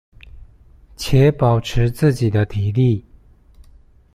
[0.97, 3.05] 且保持自己的體力